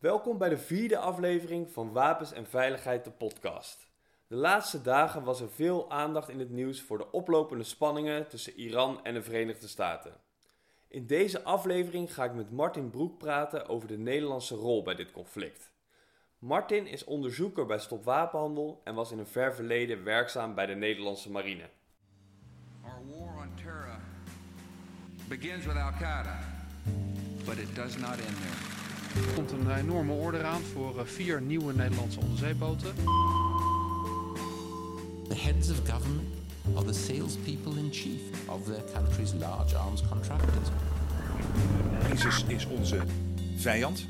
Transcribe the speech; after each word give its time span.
Welkom 0.00 0.38
bij 0.38 0.48
de 0.48 0.58
vierde 0.58 0.98
aflevering 0.98 1.70
van 1.70 1.92
Wapens 1.92 2.32
en 2.32 2.46
Veiligheid, 2.46 3.04
de 3.04 3.10
podcast. 3.10 3.88
De 4.26 4.34
laatste 4.34 4.82
dagen 4.82 5.22
was 5.22 5.40
er 5.40 5.50
veel 5.50 5.90
aandacht 5.90 6.28
in 6.28 6.38
het 6.38 6.50
nieuws 6.50 6.82
voor 6.82 6.98
de 6.98 7.10
oplopende 7.10 7.64
spanningen 7.64 8.28
tussen 8.28 8.54
Iran 8.54 9.04
en 9.04 9.14
de 9.14 9.22
Verenigde 9.22 9.68
Staten. 9.68 10.12
In 10.88 11.06
deze 11.06 11.42
aflevering 11.42 12.14
ga 12.14 12.24
ik 12.24 12.34
met 12.34 12.50
Martin 12.50 12.90
Broek 12.90 13.18
praten 13.18 13.68
over 13.68 13.88
de 13.88 13.98
Nederlandse 13.98 14.54
rol 14.54 14.82
bij 14.82 14.94
dit 14.94 15.10
conflict. 15.10 15.72
Martin 16.38 16.86
is 16.86 17.04
onderzoeker 17.04 17.66
bij 17.66 17.78
Stop 17.78 18.04
Wapenhandel 18.04 18.80
en 18.84 18.94
was 18.94 19.10
in 19.10 19.18
een 19.18 19.26
ver 19.26 19.54
verleden 19.54 20.04
werkzaam 20.04 20.54
bij 20.54 20.66
de 20.66 20.74
Nederlandse 20.74 21.30
marine. 21.30 21.68
Our 22.82 23.02
war 23.06 23.36
on 23.36 23.54
terror 23.54 24.00
begins 25.28 25.64
with 25.66 25.76
Al 25.76 25.92
Qaeda, 25.92 26.38
but 27.44 27.58
it 27.58 27.74
does 27.74 27.96
not 27.96 28.18
end 28.18 28.36
there. 28.36 28.79
Er 29.16 29.34
komt 29.34 29.50
een 29.50 29.76
enorme 29.76 30.12
order 30.12 30.44
aan 30.44 30.60
voor 30.60 30.98
eh, 30.98 31.04
vier 31.04 31.42
nieuwe 31.42 31.72
Nederlandse 31.72 32.20
onderzeeboten. 32.20 32.94
The 35.28 35.34
heads 35.36 35.70
of 35.70 35.76
government 35.76 36.28
are 36.74 36.84
the 36.84 36.92
salespeople 36.92 37.78
in 37.78 37.88
chief 37.92 38.20
of 38.48 38.64
their 38.64 38.82
country's 38.92 39.32
large 39.32 39.76
arms 39.76 40.02
contractors. 40.08 40.68
ISIS 42.12 42.44
is 42.46 42.66
onze 42.66 43.00
vijand. 43.56 44.06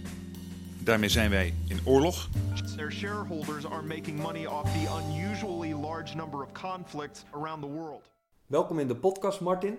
Daarmee 0.79 1.09
zijn 1.09 1.31
wij 1.31 1.55
in 1.69 1.81
oorlog. 1.85 2.29
Their 2.77 2.93
shareholders 2.93 3.67
are 3.67 3.83
making 3.83 4.19
money 4.23 4.47
off 4.47 4.73
the 4.73 5.03
unusually 5.05 5.73
large 5.73 6.17
number 6.17 6.43
of 6.43 6.53
conflicts 6.53 7.25
around 7.31 7.63
the 7.63 7.69
world. 7.69 8.11
Welkom 8.47 8.79
in 8.79 8.89
de 8.89 8.97
podcast, 8.97 9.41
Martin. 9.41 9.79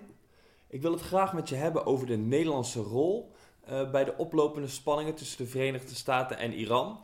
Ik 0.68 0.82
wil 0.82 0.92
het 0.92 1.00
graag 1.00 1.32
met 1.32 1.48
je 1.48 1.54
hebben 1.54 1.86
over 1.86 2.06
de 2.06 2.16
Nederlandse 2.16 2.80
rol 2.80 3.32
eh, 3.62 3.90
bij 3.90 4.04
de 4.04 4.16
oplopende 4.16 4.68
spanningen 4.68 5.14
tussen 5.14 5.44
de 5.44 5.50
Verenigde 5.50 5.94
Staten 5.94 6.38
en 6.38 6.52
Iran. 6.52 7.00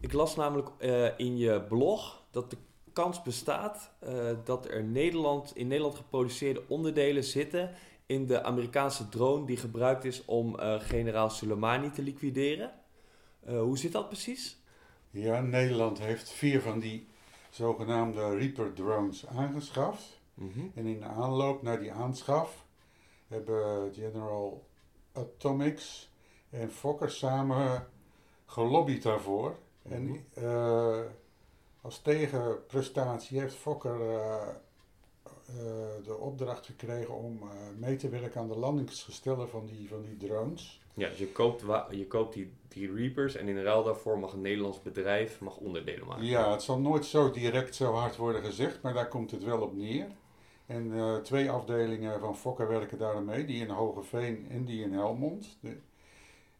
Ik 0.00 0.12
las 0.12 0.36
namelijk 0.36 0.68
eh, 0.78 1.18
in 1.18 1.36
je 1.36 1.62
blog 1.62 2.22
dat 2.30 2.50
de 2.50 2.56
kans 2.92 3.22
bestaat 3.22 3.90
eh, 3.98 4.30
dat 4.44 4.68
er 4.68 4.84
Nederland, 4.84 5.56
in 5.56 5.66
Nederland 5.66 5.94
geproduceerde 5.94 6.62
onderdelen 6.68 7.24
zitten 7.24 7.70
in 8.06 8.26
de 8.26 8.42
Amerikaanse 8.42 9.08
drone 9.08 9.46
die 9.46 9.56
gebruikt 9.56 10.04
is 10.04 10.24
om 10.24 10.56
generaal 10.78 11.30
Soleimani 11.30 11.90
te 11.90 12.02
liquideren. 12.02 12.72
hoe 13.46 13.78
zit 13.78 13.92
dat 13.92 14.08
precies? 14.08 14.58
Ja, 15.10 15.40
Nederland 15.40 15.98
heeft 15.98 16.30
vier 16.30 16.60
van 16.60 16.78
die 16.78 17.08
zogenaamde 17.50 18.36
Reaper 18.36 18.72
drones 18.72 19.26
aangeschaft. 19.26 20.20
Mhm. 20.34 20.60
En 20.74 20.86
in 20.86 21.00
de 21.00 21.06
aanloop 21.06 21.62
naar 21.62 21.80
die 21.80 21.92
aanschaf 21.92 22.64
hebben 23.28 23.92
General 23.94 24.66
Atomics 25.14 26.10
en 26.50 26.70
Fokker 26.70 27.10
samen 27.10 27.86
gelobbyd 28.46 29.02
daarvoor. 29.02 29.54
En 29.82 30.02
Mhm. 30.04 30.18
eh, 30.46 31.00
als 31.80 31.98
tegenprestatie 32.02 33.40
heeft 33.40 33.54
Fokker 33.54 34.00
eh, 34.00 34.48
eh, 35.48 36.04
de 36.04 36.16
opdracht 36.18 36.66
gekregen 36.66 37.14
om 37.14 37.38
mee 37.78 37.96
te 37.96 38.08
werken 38.08 38.40
aan 38.40 38.48
de 38.48 38.56
landingsgestellen 38.58 39.48
van 39.48 39.66
die, 39.66 39.88
van 39.88 40.02
die 40.02 40.16
drones. 40.16 40.82
Ja, 40.94 41.08
dus 41.08 41.18
je 41.18 41.32
koopt, 41.32 41.62
wa- 41.62 41.86
je 41.90 42.06
koopt 42.06 42.34
die, 42.34 42.52
die 42.68 42.92
Reapers 42.94 43.34
en 43.34 43.48
in 43.48 43.62
ruil 43.62 43.84
daarvoor 43.84 44.18
mag 44.18 44.32
een 44.32 44.40
Nederlands 44.40 44.82
bedrijf 44.82 45.40
mag 45.40 45.56
onderdelen 45.56 46.06
maken. 46.06 46.24
Ja, 46.24 46.50
het 46.52 46.62
zal 46.62 46.78
nooit 46.78 47.04
zo 47.04 47.30
direct 47.30 47.74
zo 47.74 47.92
hard 47.92 48.16
worden 48.16 48.42
gezegd, 48.44 48.82
maar 48.82 48.94
daar 48.94 49.08
komt 49.08 49.30
het 49.30 49.44
wel 49.44 49.60
op 49.60 49.74
neer. 49.76 50.06
En 50.66 50.92
eh, 50.94 51.16
twee 51.16 51.50
afdelingen 51.50 52.20
van 52.20 52.36
Fokker 52.36 52.68
werken 52.68 52.98
daar 52.98 53.14
aan 53.14 53.24
mee, 53.24 53.44
die 53.44 53.60
in 53.60 53.70
Hogeveen 53.70 54.46
en 54.50 54.64
die 54.64 54.82
in 54.84 54.92
Helmond. 54.92 55.56
De- 55.60 55.76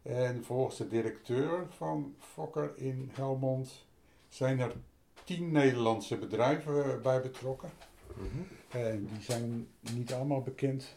en 0.01 0.43
volgens 0.43 0.77
de 0.77 0.87
directeur 0.87 1.65
van 1.69 2.15
Fokker 2.19 2.71
in 2.75 3.09
Helmond 3.13 3.85
zijn 4.29 4.59
er 4.59 4.71
tien 5.23 5.51
Nederlandse 5.51 6.17
bedrijven 6.17 7.01
bij 7.01 7.21
betrokken. 7.21 7.69
Mhm. 8.13 8.77
En 8.83 9.05
die 9.13 9.21
zijn 9.21 9.67
niet 9.93 10.13
allemaal 10.13 10.41
bekend. 10.41 10.95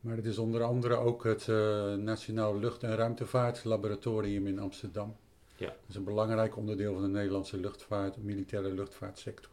Maar 0.00 0.16
het 0.16 0.24
is 0.24 0.38
onder 0.38 0.62
andere 0.62 0.94
ook 0.96 1.24
het 1.24 1.48
eh, 1.48 1.94
Nationaal 1.94 2.58
Lucht- 2.58 2.82
en 2.82 2.96
Ruimtevaartlaboratorium 2.96 4.46
in 4.46 4.58
Amsterdam. 4.58 5.16
Ja. 5.56 5.66
Dat 5.66 5.76
is 5.88 5.94
een 5.94 6.04
belangrijk 6.04 6.56
onderdeel 6.56 6.92
van 6.92 7.02
de 7.02 7.08
Nederlandse 7.08 7.56
luchtvaart, 7.56 8.16
militaire 8.22 8.70
luchtvaartsector. 8.74 9.50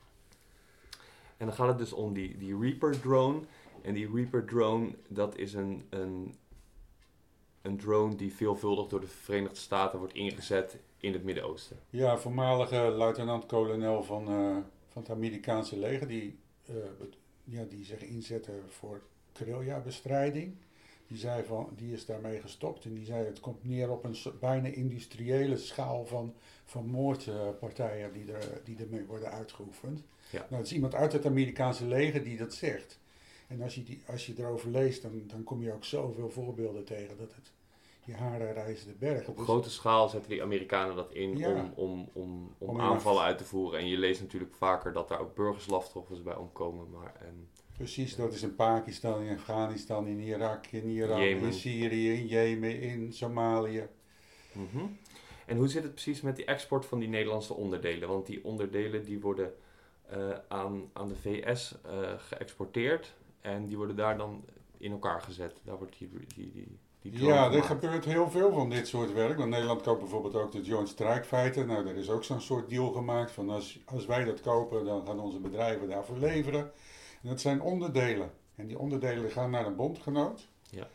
En 1.38 1.46
dan 1.46 1.56
gaat 1.56 1.68
het 1.68 1.78
dus 1.78 1.94
om 1.94 2.14
die, 2.14 2.38
die 2.38 2.60
Reaper 2.60 3.00
drone. 3.00 3.40
En 3.82 3.94
die 3.94 4.12
Reaper 4.14 4.46
drone, 4.46 4.96
dat 5.08 5.38
is 5.38 5.54
een, 5.54 5.84
een, 5.90 6.36
een 7.62 7.78
drone 7.78 8.16
die 8.16 8.34
veelvuldig 8.34 8.88
door 8.88 9.00
de 9.00 9.08
Verenigde 9.08 9.58
Staten 9.58 10.00
wordt 10.00 10.14
ingezet 10.14 10.78
in 10.98 11.14
het 11.14 11.24
Midden-Oosten. 11.24 11.80
Ja, 11.90 12.18
voormalige 12.18 12.78
luitenant-kolonel 12.78 14.04
van, 14.04 14.28
eh, 14.28 14.58
van 14.88 15.02
het 15.02 15.12
Amerikaanse 15.12 15.78
leger, 15.78 16.08
die, 16.08 16.40
eh, 16.66 16.76
ja, 17.44 17.64
die 17.64 17.86
zich 17.86 18.02
inzette 18.02 18.52
voor 18.68 19.02
guerrilla-bestrijding. 19.34 20.56
Die, 21.08 21.18
zei 21.18 21.44
van, 21.44 21.70
die 21.76 21.94
is 21.94 22.06
daarmee 22.06 22.40
gestopt 22.40 22.86
en 22.86 22.94
die 22.94 23.06
zei 23.06 23.26
het 23.26 23.40
komt 23.40 23.64
neer 23.64 23.92
op 23.92 24.04
een 24.04 24.16
bijna 24.40 24.68
industriële 24.68 25.58
schaal 25.58 26.06
van, 26.06 26.34
van 26.66 26.86
moordpartijen 26.86 28.14
die, 28.14 28.32
er, 28.32 28.62
die 28.64 28.78
ermee 28.78 29.06
worden 29.06 29.32
uitgeoefend. 29.32 30.04
Ja. 30.30 30.40
Nou, 30.40 30.50
dat 30.50 30.66
is 30.66 30.74
iemand 30.74 30.96
uit 30.96 31.14
het 31.14 31.26
Amerikaanse 31.26 31.86
leger 31.86 32.24
die 32.24 32.38
dat 32.38 32.54
zegt. 32.54 33.00
En 33.48 33.62
als 33.62 33.76
je, 33.76 33.84
die, 33.84 34.02
als 34.08 34.26
je 34.26 34.34
erover 34.38 34.70
leest, 34.70 35.02
dan, 35.02 35.24
dan 35.28 35.44
kom 35.44 35.62
je 35.62 35.74
ook 35.74 35.84
zoveel 35.84 36.30
voorbeelden 36.30 36.84
tegen 36.84 37.18
dat 37.18 37.34
het 37.36 37.52
je 38.08 38.16
haren 38.16 38.54
reizen 38.54 38.88
de 38.88 38.94
bergen. 38.94 39.28
Op 39.28 39.36
Dus- 39.36 39.46
grote 39.46 39.70
schaal 39.70 40.10
zetten 40.10 40.30
die 40.30 40.42
Amerikanen 40.42 40.96
dat 40.96 41.12
in 41.12 41.38
Ja. 41.38 41.50
om, 41.50 41.72
om, 41.76 42.10
om, 42.14 42.56
om, 42.58 42.70
Om 42.70 42.80
aanvallen 42.80 43.24
uit 43.24 43.38
te 43.38 43.44
voeren. 43.44 43.80
En 43.80 43.88
je 43.88 43.98
leest 43.98 44.22
natuurlijk 44.22 44.54
vaker 44.54 44.94
dat 44.94 45.08
daar 45.08 45.20
ook 45.20 45.36
burgerslachtoffers 45.36 46.24
bij 46.24 46.36
omkomen. 46.36 46.90
Maar, 46.90 47.16
en, 47.20 47.50
Precies, 47.78 48.16
dat 48.16 48.34
is 48.34 48.44
in 48.44 48.56
Pakistan, 48.56 49.22
in 49.22 49.36
Afghanistan, 49.36 50.08
in 50.08 50.20
Irak, 50.20 50.66
in 50.66 50.90
Iran, 50.90 51.20
Jemen. 51.20 51.44
in 51.44 51.54
Syrië, 51.54 52.14
in 52.14 52.28
Jemen, 52.28 52.82
in 52.82 53.14
Somalië. 53.14 53.88
Mhm. 54.52 54.86
En 55.46 55.58
hoe 55.58 55.68
zit 55.68 55.84
het 55.84 55.92
precies 55.92 56.22
met 56.22 56.36
die 56.36 56.46
export 56.46 56.86
van 56.86 57.00
die 57.00 57.10
Nederlandse 57.10 57.54
onderdelen? 57.54 58.08
Want 58.08 58.26
die 58.26 58.44
onderdelen 58.44 59.06
die 59.06 59.20
worden 59.20 59.54
eh, 60.10 60.20
aan, 60.48 60.90
aan 60.94 61.08
de 61.08 61.16
VS 61.16 61.76
eh, 61.86 62.12
geëxporteerd 62.18 63.16
en 63.42 63.68
die 63.68 63.78
worden 63.78 63.96
daar 63.96 64.18
dan 64.18 64.46
in 64.78 64.92
elkaar 64.92 65.22
gezet. 65.22 65.62
Daar 65.64 65.78
wordt 65.78 65.98
die, 65.98 66.10
die, 66.36 66.52
die, 66.54 66.80
die 67.02 67.26
Ja, 67.26 67.52
er 67.52 67.64
gebeurt 67.64 68.06
heel 68.06 68.30
veel 68.30 68.52
van 68.52 68.70
dit 68.70 68.88
soort 68.88 69.14
werk. 69.14 69.38
Want 69.38 69.50
Nederland 69.50 69.82
koopt 69.82 70.00
bijvoorbeeld 70.00 70.36
ook 70.36 70.52
de 70.52 70.62
Joint 70.62 70.90
Strike 70.90 71.24
Fighter. 71.24 71.66
Nou, 71.66 71.86
daar 71.86 71.96
is 71.96 72.10
ook 72.10 72.24
zo'n 72.24 72.42
soort 72.42 72.70
deal 72.70 72.92
gemaakt 72.92 73.32
van 73.32 73.50
als, 73.50 73.80
als 73.86 74.06
wij 74.06 74.24
dat 74.24 74.42
kopen, 74.42 74.86
dan 74.86 75.06
gaan 75.06 75.20
onze 75.20 75.40
bedrijven 75.40 75.90
daarvoor 75.90 76.18
leveren. 76.18 76.72
En 77.22 77.30
dat 77.30 77.42
zijn 77.42 77.62
onderdelen. 77.62 78.32
En 78.56 78.68
die 78.68 78.80
onderdelen 78.80 79.32
gaan 79.32 79.52
naar 79.52 79.66
een 79.66 79.76
bondgenoot. 79.76 80.48
Ja. 80.70 80.88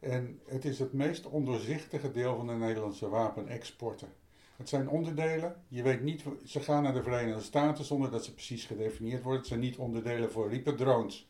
En 0.00 0.40
het 0.46 0.64
is 0.64 0.78
het 0.78 0.92
meest 0.92 1.26
ondoorzichtige 1.26 2.10
deel 2.10 2.36
van 2.36 2.46
de 2.46 2.52
Nederlandse 2.52 3.08
wapenexporten. 3.08 4.08
Het 4.56 4.68
zijn 4.68 4.88
onderdelen. 4.88 5.56
Je 5.68 5.82
weet 5.82 6.02
niet, 6.02 6.22
ze 6.44 6.60
gaan 6.60 6.82
naar 6.82 6.94
de 6.94 7.02
Verenigde 7.02 7.42
Staten 7.42 7.84
zonder 7.84 8.10
dat 8.10 8.24
ze 8.24 8.32
precies 8.32 8.64
gedefinieerd 8.64 9.22
worden. 9.22 9.40
Het 9.40 9.48
zijn 9.48 9.60
niet 9.60 9.76
onderdelen 9.76 10.30
voor 10.30 10.48
Reaper 10.48 10.74
drones. 10.74 11.28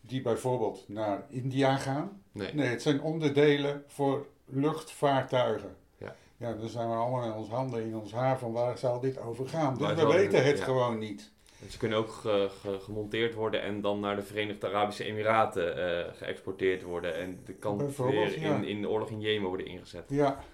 Die 0.00 0.22
bijvoorbeeld 0.22 0.88
naar 0.88 1.26
India 1.28 1.76
gaan. 1.76 2.22
Nee. 2.32 2.54
Nee, 2.54 2.68
het 2.68 2.82
zijn 2.82 3.00
onderdelen 3.00 3.84
voor 3.86 4.26
luchtvaartuigen. 4.44 5.76
Ja. 5.98 6.16
Ja, 6.36 6.52
dan 6.52 6.68
zijn 6.68 6.88
we 6.88 6.94
allemaal 6.94 7.24
in 7.24 7.32
ons 7.32 7.48
handen 7.48 7.82
in 7.82 7.96
ons 7.96 8.12
haar 8.12 8.38
van 8.38 8.52
waar 8.52 8.78
zal 8.78 9.00
dit 9.00 9.18
over 9.18 9.48
gaan. 9.48 9.78
Dus 9.78 9.94
we 9.94 10.06
weten 10.06 10.44
het 10.44 10.58
ja. 10.58 10.64
gewoon 10.64 10.98
niet. 10.98 11.30
Ze 11.68 11.78
kunnen 11.78 11.98
ook 11.98 12.10
ge- 12.12 12.50
ge- 12.60 12.78
gemonteerd 12.80 13.34
worden 13.34 13.62
en 13.62 13.80
dan 13.80 14.00
naar 14.00 14.16
de 14.16 14.22
Verenigde 14.22 14.66
Arabische 14.66 15.04
Emiraten 15.04 15.76
eh, 15.76 16.12
geëxporteerd 16.14 16.82
worden. 16.82 17.14
En 17.16 17.40
de 17.44 17.52
kan 17.52 17.78
weer 17.96 18.40
ja. 18.40 18.54
in, 18.56 18.64
in 18.64 18.80
de 18.80 18.88
oorlog 18.88 19.10
in 19.10 19.20
Jemen 19.20 19.48
worden 19.48 19.66
ingezet. 19.66 20.04
Ja, 20.08 20.44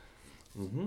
Mhm. 0.52 0.84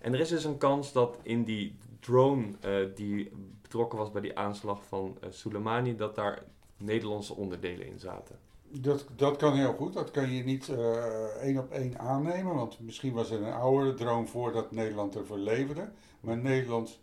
En 0.00 0.14
er 0.14 0.20
is 0.20 0.28
dus 0.28 0.44
een 0.44 0.58
kans 0.58 0.92
dat 0.92 1.18
in 1.22 1.44
die 1.44 1.76
drone 2.00 2.46
eh, 2.60 2.72
die 2.94 3.30
betrokken 3.62 3.98
was 3.98 4.10
bij 4.10 4.20
die 4.20 4.38
aanslag 4.38 4.84
van 4.86 5.16
eh, 5.20 5.28
Soleimani, 5.30 5.96
dat 5.96 6.14
daar 6.14 6.42
Nederlandse 6.76 7.34
onderdelen 7.34 7.86
in 7.86 7.98
zaten. 7.98 8.38
dat, 8.70 9.06
dat 9.16 9.36
kan 9.36 9.54
heel 9.56 9.72
goed. 9.72 9.92
Dat 9.94 10.10
kan 10.10 10.30
je 10.32 10.44
niet 10.44 10.68
eh, 10.68 11.24
één 11.42 11.58
op 11.58 11.70
één 11.70 11.98
aannemen. 11.98 12.54
Want 12.54 12.80
misschien 12.80 13.12
was 13.12 13.30
er 13.30 13.42
een 13.42 13.52
oudere 13.52 13.94
droom 13.94 14.26
voordat 14.28 14.72
Nederland 14.72 15.16
ervoor 15.16 15.38
leverde. 15.38 15.88
Maar 16.20 16.36
Nederland, 16.36 16.98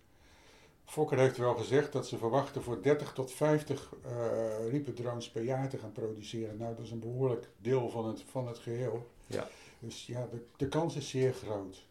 Fokker 0.86 1.18
heeft 1.18 1.38
wel 1.38 1.56
gezegd 1.56 1.92
dat 1.92 2.08
ze 2.08 2.18
verwachten 2.18 2.64
voor 2.64 2.82
30 2.82 3.14
tot 3.14 3.32
50 3.32 3.94
eh 4.04 4.70
Reaper 4.70 4.94
drones 4.94 5.30
per 5.30 5.44
jaar 5.44 5.70
te 5.70 5.78
gaan 5.78 5.92
produceren. 5.92 6.58
Nou, 6.58 6.76
dat 6.76 6.86
is 6.86 6.92
een 6.92 7.00
behoorlijk 7.00 7.50
deel 7.58 7.90
van 7.90 8.06
het, 8.08 8.24
van 8.30 8.48
het 8.48 8.58
geheel. 8.58 9.10
Ja. 9.28 9.48
Dus 9.80 10.06
ja, 10.06 10.28
de, 10.32 10.46
de 10.58 10.68
kans 10.68 10.96
is 10.96 11.10
zeer 11.10 11.34
groot. 11.34 11.86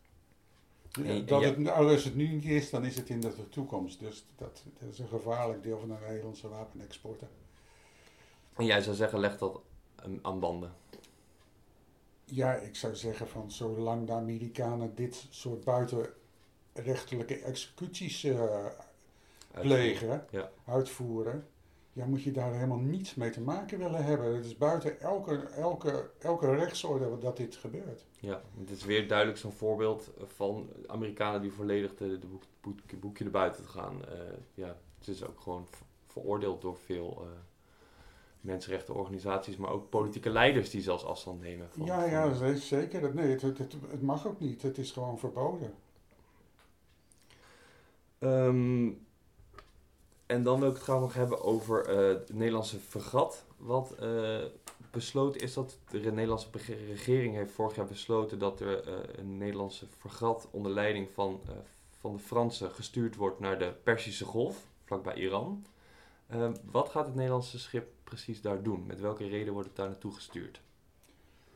Dat 1.26 1.41
ja. 1.41 1.49
het, 1.49 1.58
nou, 1.58 1.93
als 1.93 2.05
het 2.05 2.14
nu 2.14 2.29
niet 2.29 2.44
is, 2.44 2.70
dan 2.70 2.85
is 2.85 2.96
het 2.96 3.08
in 3.08 3.20
de 3.20 3.49
toekomst. 3.49 4.00
Dus 4.00 4.25
dat, 4.37 4.62
dat 4.79 4.88
is 4.93 4.99
een 4.99 5.08
gevaarlijk 5.08 5.62
deel 5.62 5.79
van 5.79 5.88
de 5.88 5.97
Nederlandse 6.06 6.49
wapenexporten. 6.49 7.29
En 8.56 8.64
jij 8.64 8.82
zou 8.82 8.97
zeggen, 8.97 9.19
leg 9.19 9.38
dat 9.38 9.61
aan- 10.23 10.40
banden. 10.40 10.73
ja, 12.25 12.55
ik 12.55 12.76
zou 12.76 12.94
zeggen 12.94 13.29
van 13.29 13.50
zolang 13.50 14.06
de 14.06 14.12
Amerikanen 14.12 14.94
dit 14.94 15.26
soort 15.31 15.64
buitenrechtelijke 15.64 17.38
executies 17.38 18.25
eh, 18.25 18.67
plegen, 19.61 20.27
Ja. 20.31 20.51
uitvoeren, 20.67 21.47
ja, 21.93 22.06
moet 22.06 22.23
je 22.23 22.33
daar 22.33 22.53
helemaal 22.55 22.79
niets 22.79 23.15
mee 23.15 23.31
te 23.31 23.41
maken 23.41 23.79
willen 23.79 24.05
hebben. 24.05 24.35
Het 24.35 24.45
is 24.45 24.56
buiten 24.56 25.01
elke, 25.01 25.37
elke, 25.37 26.11
elke 26.19 26.55
rechtsorde 26.55 27.19
dat 27.19 27.37
dit 27.37 27.56
gebeurt. 27.56 28.05
Ja, 28.21 28.43
het 28.59 28.71
is 28.71 28.85
weer 28.85 29.09
duidelijk 29.09 29.39
zo'n 29.39 29.53
voorbeeld 29.53 30.11
van 30.37 30.69
Amerikanen 30.87 31.41
die 31.41 31.53
volledig 31.53 31.95
de, 31.95 32.19
de 32.19 32.27
boek, 32.27 32.43
boek- 32.61 33.01
boekje 33.01 33.25
erbuiten 33.25 33.65
gaan. 33.69 34.05
Eh, 34.05 34.19
ja, 34.55 34.77
het 34.99 35.09
is 35.09 35.25
ook 35.25 35.41
gewoon 35.41 35.67
ver- 35.71 35.87
veroordeeld 36.07 36.62
door 36.62 36.77
veel 36.77 37.19
eh 37.23 37.29
mensenrechtenorganisaties, 38.41 39.57
maar 39.57 39.71
ook 39.71 39.89
politieke 39.91 40.31
leiders 40.31 40.71
die 40.71 40.83
zelfs 40.83 41.05
afstand 41.05 41.41
nemen. 41.41 41.69
Van, 41.71 41.87
ja, 41.87 42.05
ja, 42.05 42.29
dat 42.29 42.41
is 42.43 42.69
zeker. 42.69 43.15
Nee, 43.15 43.31
het, 43.31 43.43
het, 43.43 43.59
het, 43.59 43.75
het 43.91 44.03
mag 44.03 44.27
ook 44.27 44.41
niet. 44.41 44.62
Het 44.62 44.79
is 44.79 44.93
gewoon 44.93 45.19
verboden. 45.19 45.75
Ehm, 48.19 48.91
en 50.26 50.43
dan 50.43 50.61
wil 50.61 50.69
ik 50.69 50.75
het 50.75 50.82
graag 50.82 51.00
nog 51.00 51.15
hebben 51.15 51.43
over 51.43 51.87
eh, 51.87 52.09
het 52.09 52.32
Nederlandse 52.32 52.79
fregat. 52.79 53.44
Wat 53.56 53.94
eh, 53.99 54.44
besloten 54.91 55.41
is 55.41 55.55
dat 55.55 55.79
de 55.91 56.12
Nederlandse 56.12 56.49
regering 56.87 57.35
heeft 57.35 57.53
vorig 57.53 57.76
jaar 57.76 57.87
besloten 57.87 58.38
dat 58.38 58.61
er 58.61 58.88
eh, 58.88 59.19
een 59.19 59.38
Nederlandse 59.38 59.87
fregat 59.99 60.49
onder 60.50 60.73
leiding 60.73 61.11
van, 61.11 61.41
van 62.00 62.12
de 62.12 62.19
Fransen 62.19 62.71
gestuurd 62.71 63.17
wordt 63.17 63.41
naar 63.41 63.59
de 63.59 63.73
Perzische 63.82 64.25
Golf, 64.25 64.67
vlakbij 64.85 65.15
Iran. 65.15 65.67
Ehm, 66.26 66.55
wat 66.71 66.88
gaat 66.88 67.06
het 67.06 67.15
Nederlandse 67.15 67.59
schip 67.59 67.93
precies 68.05 68.41
daar 68.41 68.62
doen? 68.62 68.87
Met 68.87 69.00
welke 69.00 69.29
reden 69.29 69.53
wordt 69.53 69.69
het 69.69 69.76
daar 69.76 69.88
naartoe 69.88 70.15
gestuurd? 70.15 70.61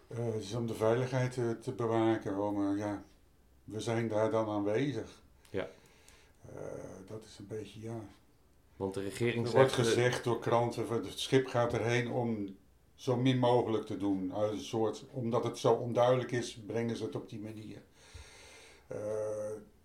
Het 0.06 0.34
is 0.34 0.54
om 0.54 0.66
de 0.66 0.74
veiligheid 0.74 1.32
te, 1.32 1.56
te 1.60 1.72
bewaken. 1.72 2.38
Om, 2.38 2.76
ja, 2.76 3.02
we 3.64 3.80
zijn 3.80 4.08
daar 4.08 4.30
dan 4.30 4.48
aanwezig. 4.48 5.22
Ja. 5.50 5.68
Dat 7.08 7.24
is 7.24 7.38
een 7.38 7.46
beetje, 7.46 7.80
ja. 7.80 8.00
Want 8.78 8.94
de 8.94 9.00
regering 9.00 9.46
Er 9.46 9.52
wordt 9.52 9.72
gezegd 9.72 10.24
door 10.24 10.38
kranten, 10.38 10.88
het 10.88 11.18
schip 11.18 11.46
gaat 11.46 11.72
erheen 11.72 12.10
om 12.10 12.56
zo 12.94 13.16
min 13.16 13.38
mogelijk 13.38 13.86
te 13.86 13.96
doen. 13.96 14.34
Uit 14.34 14.52
een 14.52 14.60
soort, 14.60 15.04
omdat 15.10 15.44
het 15.44 15.58
zo 15.58 15.72
onduidelijk 15.72 16.32
is, 16.32 16.58
brengen 16.66 16.96
ze 16.96 17.04
het 17.04 17.14
op 17.14 17.28
die 17.28 17.40
manier. 17.40 17.82
Eh, 18.86 18.98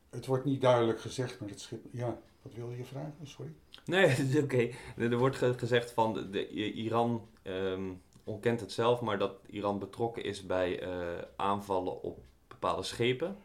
het 0.09 0.25
wordt 0.25 0.45
niet 0.45 0.61
duidelijk 0.61 1.01
gezegd, 1.01 1.39
maar 1.39 1.49
het 1.49 1.61
schip... 1.61 1.85
Ja, 1.91 2.19
wat 2.41 2.53
wilde 2.53 2.77
je 2.77 2.85
vragen? 2.85 3.15
Sorry. 3.23 3.51
Nee, 3.85 4.05
het 4.21 4.29
is 4.29 4.41
oké. 4.41 4.69
Er 4.97 5.17
wordt 5.17 5.35
ge- 5.35 5.57
gezegd 5.57 5.91
van 5.91 6.27
de, 6.31 6.47
Iran 6.73 7.27
ehm, 7.41 7.91
ontkent 8.23 8.59
het 8.59 8.71
zelf, 8.71 9.01
maar 9.01 9.17
dat 9.17 9.35
Iran 9.45 9.79
betrokken 9.79 10.23
is 10.23 10.45
bij 10.45 10.79
eh, 10.81 11.23
aanvallen 11.35 12.01
op 12.01 12.19
bepaalde 12.47 12.83
schepen. 12.83 13.37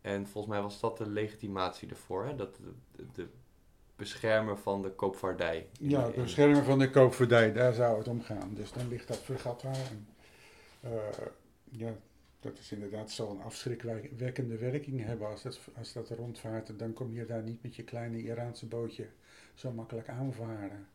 En 0.00 0.26
volgens 0.26 0.52
mij 0.54 0.62
was 0.62 0.80
dat 0.80 0.98
de 0.98 1.08
legitimatie 1.08 1.88
ervoor, 1.88 2.24
hè? 2.24 2.36
dat 2.36 2.56
de, 2.56 3.04
de, 3.12 3.28
de 3.96 4.02
beschermen 4.08 4.58
van 4.58 4.82
de 4.82 4.90
koopvaardij. 4.90 5.68
Ja, 5.78 6.04
het 6.06 6.14
in- 6.14 6.22
beschermen 6.22 6.64
van 6.64 6.78
de 6.78 6.90
koopvaardij, 6.90 7.52
daar 7.52 7.72
zou 7.72 7.98
het 7.98 8.08
om 8.08 8.22
gaan. 8.22 8.50
Dus 8.54 8.72
dan 8.72 8.88
ligt 8.88 9.08
dat 9.08 9.18
vergat 9.18 9.60
daar. 9.60 9.74
En, 9.76 10.06
eh, 10.80 10.90
ja, 11.70 11.92
dat 12.40 12.58
is 12.58 12.72
inderdaad 12.72 13.10
zo'n 13.10 13.40
afschrikwekkende 13.42 14.56
werking 14.58 15.04
hebben 15.04 15.28
als 15.28 15.42
dat, 15.42 15.58
als 15.78 15.92
dat 15.92 16.10
rondvaart. 16.10 16.78
Dan 16.78 16.92
kom 16.92 17.12
je 17.12 17.26
daar 17.26 17.42
niet 17.42 17.62
met 17.62 17.76
je 17.76 17.82
kleine 17.84 18.22
Iraanse 18.22 18.66
bootje 18.66 19.06
zo 19.54 19.70
makkelijk 19.70 20.08
aanvaren. 20.08 20.86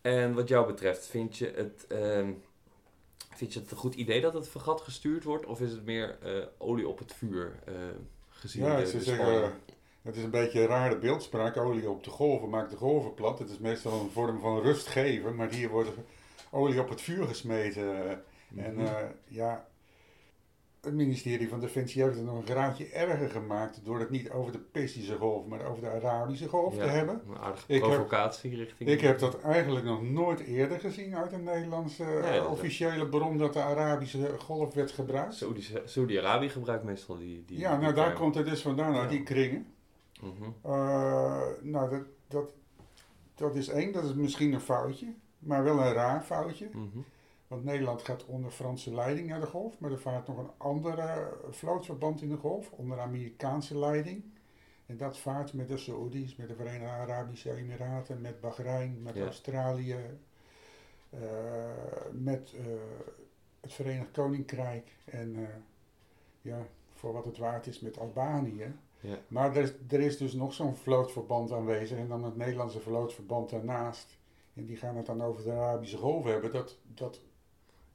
En 0.00 0.34
wat 0.34 0.48
jou 0.48 0.66
betreft, 0.66 1.06
vind 1.06 1.36
je 1.36 1.52
het, 1.56 1.86
ehm, 1.88 2.32
vind 3.34 3.52
je 3.52 3.60
het 3.60 3.70
een 3.70 3.76
goed 3.76 3.94
idee 3.94 4.20
dat 4.20 4.34
het 4.34 4.48
vergat 4.48 4.80
gestuurd 4.80 5.24
wordt? 5.24 5.46
Of 5.46 5.60
is 5.60 5.70
het 5.70 5.84
meer 5.84 6.18
eh, 6.22 6.46
olie 6.58 6.88
op 6.88 6.98
het 6.98 7.12
vuur 7.12 7.58
eh, 7.64 7.74
gezien 8.28 8.64
Ja, 8.64 8.76
de, 8.76 8.86
ze 8.86 8.96
de 8.98 9.02
zeggen? 9.04 9.52
Het 10.02 10.16
is 10.16 10.22
een 10.22 10.30
beetje 10.30 10.60
een 10.60 10.66
rare 10.66 10.98
beeldspraak. 10.98 11.56
Olie 11.56 11.90
op 11.90 12.04
de 12.04 12.10
golven 12.10 12.48
maakt 12.48 12.70
de 12.70 12.76
golven 12.76 13.14
plat. 13.14 13.38
Het 13.38 13.50
is 13.50 13.58
meestal 13.58 14.00
een 14.00 14.10
vorm 14.10 14.40
van 14.40 14.60
rust 14.60 14.86
geven, 14.86 15.34
maar 15.34 15.50
hier 15.50 15.68
wordt 15.68 15.90
olie 16.50 16.80
op 16.80 16.88
het 16.88 17.00
vuur 17.00 17.26
gesmeten. 17.26 18.10
En 18.56 18.74
Mhm. 18.74 18.84
eh, 18.84 18.94
ja, 19.26 19.66
het 20.80 20.94
ministerie 20.94 21.48
van 21.48 21.60
Defensie 21.60 22.02
heeft 22.02 22.14
het 22.16 22.24
nog 22.24 22.36
een 22.36 22.46
graadje 22.46 22.86
erger 22.88 23.30
gemaakt 23.30 23.80
door 23.84 23.98
het 23.98 24.10
niet 24.10 24.30
over 24.30 24.52
de 24.52 24.58
Persische 24.58 25.16
golf, 25.16 25.46
maar 25.46 25.64
over 25.66 25.82
de 25.82 25.88
Arabische 25.90 26.48
golf 26.48 26.74
te 26.74 26.80
hebben. 26.80 27.22
Een 27.28 27.36
aardige 27.38 27.64
Ik 27.72 27.80
heb- 27.80 27.90
provocatie 27.90 28.56
richting... 28.56 28.88
Ik 28.90 29.00
heb 29.00 29.18
dat 29.18 29.40
eigenlijk 29.40 29.84
nog 29.84 30.02
nooit 30.02 30.40
eerder 30.40 30.80
gezien 30.80 31.16
uit 31.16 31.32
een 31.32 31.42
Nederlandse 31.44 32.04
eh, 32.04 32.50
officiële 32.50 33.06
bron 33.08 33.38
dat 33.38 33.52
de 33.52 33.60
Arabische 33.62 34.34
golf 34.38 34.74
werd 34.74 34.90
gebruikt. 34.90 35.44
Saoedi-Arabië 35.84 36.48
gebruikt 36.48 36.84
meestal 36.84 37.16
die... 37.18 37.44
die 37.46 37.58
ja, 37.58 37.70
die 37.72 37.80
nou 37.82 37.94
daar 37.94 38.12
komt 38.12 38.34
het 38.34 38.46
dus 38.46 38.62
vandaan 38.62 38.94
uit 38.94 39.10
die 39.10 39.22
kringen. 39.22 39.66
Mhm. 40.22 40.50
Eh, 40.62 41.48
nou, 41.60 41.90
dat, 41.90 42.06
dat, 42.28 42.54
dat 43.34 43.54
is 43.56 43.68
één, 43.68 43.92
dat 43.92 44.04
is 44.04 44.14
misschien 44.14 44.52
een 44.52 44.60
foutje, 44.60 45.14
maar 45.38 45.64
wel 45.64 45.80
een 45.80 45.92
raar 45.92 46.22
foutje. 46.22 46.68
Mhm. 46.72 46.98
Want 47.46 47.64
Nederland 47.64 48.02
gaat 48.02 48.24
onder 48.26 48.50
Franse 48.50 48.94
leiding 48.94 49.28
naar 49.28 49.40
de 49.40 49.46
golf, 49.46 49.78
maar 49.78 49.90
er 49.90 50.00
vaart 50.00 50.26
nog 50.26 50.38
een 50.38 50.50
andere 50.56 51.32
vlootverband 51.50 52.22
in 52.22 52.28
de 52.28 52.36
golf, 52.36 52.70
onder 52.70 53.00
Amerikaanse 53.00 53.78
leiding. 53.78 54.24
En 54.86 54.96
dat 54.96 55.18
vaart 55.18 55.52
met 55.52 55.68
de 55.68 55.76
Saoedi's, 55.76 56.36
met 56.36 56.48
de 56.48 56.54
Verenigde 56.54 56.86
Arabische 56.86 57.54
Emiraten, 57.54 58.20
met 58.20 58.40
Bahrein, 58.40 59.02
met 59.02 59.14
Ja. 59.14 59.24
Australië, 59.24 59.96
eh, 61.10 61.20
met 62.12 62.52
eh, 62.58 62.64
het 63.60 63.72
Verenigd 63.72 64.10
Koninkrijk 64.10 64.96
en 65.04 65.48
ja, 66.42 66.66
voor 66.92 67.12
wat 67.12 67.24
het 67.24 67.38
waard 67.38 67.66
is 67.66 67.80
met 67.80 67.98
Albanië. 67.98 68.74
Ja. 69.02 69.18
Maar 69.28 69.56
er 69.56 69.62
is, 69.62 69.72
er 69.88 70.00
is 70.00 70.16
dus 70.16 70.32
nog 70.32 70.54
zo'n 70.54 70.76
vlootverband 70.76 71.52
aanwezig 71.52 71.98
en 71.98 72.08
dan 72.08 72.24
het 72.24 72.36
Nederlandse 72.36 72.80
vlootverband 72.80 73.50
daarnaast. 73.50 74.18
En 74.54 74.66
die 74.66 74.76
gaan 74.76 74.96
het 74.96 75.06
dan 75.06 75.22
over 75.22 75.44
de 75.44 75.50
Arabische 75.50 75.96
Golf 75.96 76.24
hebben. 76.24 76.52
Dat, 76.52 76.76
dat, 76.94 77.20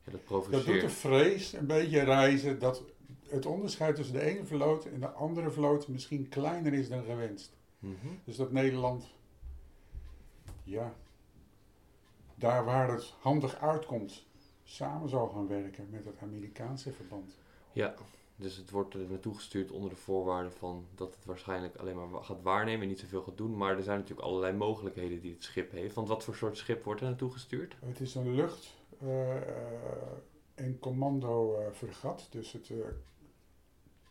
Ja, 0.04 0.12
dat 0.12 0.52
dat 0.52 0.66
doet 0.66 0.82
de 0.82 0.90
vrees 0.90 1.54
een 1.54 1.68
beetje 1.68 2.04
reizen 2.04 2.60
dat 2.60 2.84
het 3.30 3.46
onderscheid 3.46 3.96
tussen 3.96 4.16
de 4.16 4.22
ene 4.22 4.46
vloot 4.46 4.86
en 4.86 5.00
de 5.00 5.10
andere 5.10 5.52
vloot 5.52 5.88
misschien 5.88 6.30
kleiner 6.30 6.74
is 6.74 6.90
dan 6.90 7.04
gewenst. 7.04 7.58
Mhm. 7.80 8.08
Dus 8.24 8.36
dat 8.36 8.52
Nederland, 8.52 9.10
ja, 10.64 10.94
daar 12.36 12.66
waar 12.66 12.92
het 12.92 13.14
handig 13.20 13.56
uitkomt, 13.56 14.26
samen 14.64 15.10
zal 15.10 15.28
gaan 15.28 15.48
werken 15.48 15.88
met 15.90 16.06
het 16.06 16.16
Amerikaanse 16.22 16.94
verband. 16.94 17.36
Ja, 17.72 17.94
dus 18.40 18.56
het 18.58 18.70
wordt 18.70 18.94
er 18.94 19.00
naartoe 19.10 19.36
gestuurd 19.36 19.72
onder 19.72 19.90
de 19.90 19.96
voorwaarde 19.96 20.50
van 20.52 20.86
dat 20.96 21.16
het 21.16 21.26
waarschijnlijk 21.26 21.76
alleen 21.76 21.96
maar 22.10 22.24
gaat 22.24 22.42
waarnemen 22.42 22.82
en 22.82 22.88
niet 22.88 23.00
zoveel 23.00 23.22
gaat 23.24 23.38
doen. 23.38 23.58
Maar 23.58 23.78
er 23.78 23.84
zijn 23.84 24.00
natuurlijk 24.00 24.28
allerlei 24.28 24.54
mogelijkheden 24.58 25.20
die 25.22 25.34
het 25.34 25.44
schip 25.44 25.72
heeft. 25.72 25.96
Want 25.96 26.08
wat 26.08 26.24
voor 26.24 26.36
soort 26.36 26.58
schip 26.58 26.84
wordt 26.84 27.02
er 27.02 27.08
naartoe 27.08 27.32
gestuurd? 27.32 27.76
Het 27.86 28.00
is 28.00 28.16
een 28.16 28.36
lucht- 28.36 28.74
eh, 29.00 29.36
en 30.56 30.78
eh, 31.60 31.72
vergat, 31.72 32.28
dus 32.30 32.52
het 32.52 32.70
eh, 32.70 32.78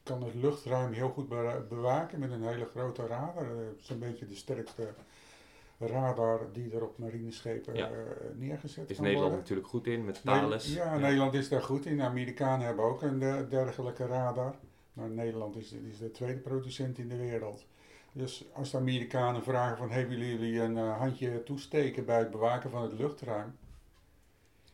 kan 0.03 0.23
het 0.23 0.35
luchtruim 0.35 0.93
heel 0.93 1.09
goed 1.11 1.29
be- 1.29 1.65
bewaken 1.69 2.19
met 2.19 2.31
een 2.31 2.43
hele 2.43 2.65
grote 2.65 3.07
radar. 3.07 3.51
Eh, 3.51 3.67
Het 3.67 3.81
is 3.81 3.89
een 3.89 3.99
beetje 3.99 4.27
de 4.27 4.35
sterkste 4.35 4.95
radar 5.79 6.41
die 6.53 6.71
er 6.75 6.83
op 6.83 6.99
marineschepen 6.99 7.75
Ja. 7.75 7.91
eh, 7.91 7.95
neergezet 8.35 8.91
Is 8.91 8.97
kan 8.97 9.05
Nederland 9.05 9.19
worden. 9.33 9.39
natuurlijk 9.39 9.69
goed 9.69 9.87
in 9.87 10.05
met 10.05 10.21
Thales. 10.25 10.75
Ja, 10.75 10.99
Nederland 10.99 11.35
is 11.35 11.49
daar 11.49 11.63
goed 11.63 11.87
in. 11.87 11.97
De 11.97 12.03
Amerikanen 12.03 12.67
hebben 12.67 12.85
ook 12.85 13.03
een 13.03 13.19
de- 13.19 13.47
dergelijke 13.49 14.07
radar. 14.07 14.55
Maar 14.93 15.09
Nederland 15.11 15.57
is, 15.57 15.73
is 15.73 15.99
de 15.99 16.11
tweede 16.11 16.41
producent 16.41 16.99
in 16.99 17.09
de 17.09 17.17
wereld. 17.17 17.67
Dus 18.13 18.45
als 18.53 18.71
de 18.71 18.77
Amerikanen 18.77 19.43
vragen 19.43 19.77
van... 19.77 19.89
Willen 19.89 20.27
jullie 20.27 20.61
een 20.61 20.77
eh, 20.77 20.99
handje 20.99 21.43
toesteken 21.43 22.05
bij 22.05 22.19
het 22.19 22.31
bewaken 22.31 22.71
van 22.71 22.83
het 22.83 22.93
luchtruim? 22.93 23.57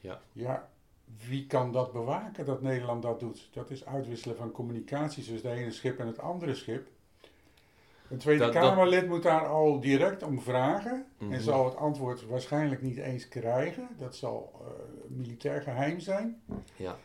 Ja. 0.00 0.20
Ja, 0.32 0.68
wie 1.28 1.46
kan 1.46 1.72
dat 1.72 1.92
bewaken 1.92 2.44
dat 2.44 2.62
Nederland 2.62 3.02
dat 3.02 3.20
doet? 3.20 3.48
Dat 3.52 3.70
is 3.70 3.86
uitwisselen 3.86 4.36
van 4.36 4.50
communicaties 4.52 5.26
tussen 5.26 5.50
het 5.50 5.58
ene 5.58 5.70
schip 5.70 5.98
en 5.98 6.06
het 6.06 6.18
andere 6.18 6.54
schip. 6.54 6.88
Een 8.12 8.18
Tweede 8.18 8.44
Dat- 8.44 8.52
dat- 8.52 8.62
Kamerlid 8.62 9.08
moet 9.08 9.22
daar 9.22 9.46
al 9.46 9.80
direct 9.80 10.22
om 10.22 10.40
vragen. 10.40 11.06
Mhm. 11.18 11.32
En 11.32 11.40
zal 11.40 11.64
het 11.64 11.76
antwoord 11.76 12.26
waarschijnlijk 12.26 12.82
niet 12.82 12.96
eens 12.98 13.28
krijgen. 13.28 13.88
Dat 13.98 14.16
zal 14.16 14.52
eh, 14.60 14.66
militair 15.08 15.62
geheim 15.62 16.00
zijn. 16.00 16.42
Ja. 16.76 16.96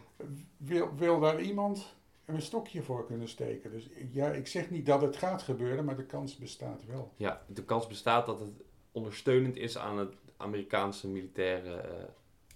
Wil, 0.58 0.90
wil 0.96 1.20
daar 1.20 1.42
iemand 1.42 1.96
een 2.26 2.42
stokje 2.42 2.82
voor 2.82 3.06
kunnen 3.06 3.28
steken? 3.30 3.72
Dus 3.72 3.90
ja, 4.12 4.28
ik 4.32 4.48
zeg 4.48 4.70
niet 4.70 4.86
dat 4.86 5.02
het 5.02 5.16
gaat 5.18 5.42
gebeuren, 5.42 5.86
maar 5.86 5.96
de 5.96 6.06
kans 6.06 6.38
bestaat 6.38 6.86
wel. 6.86 7.12
ja, 7.16 7.42
de 7.48 7.64
kans 7.64 7.88
bestaat 7.88 8.26
dat 8.26 8.40
het 8.40 8.50
ondersteunend 8.92 9.56
is 9.58 9.78
aan 9.78 9.98
het 9.98 10.16
Amerikaanse 10.38 11.08
militaire 11.08 11.76
eh, 11.76 12.04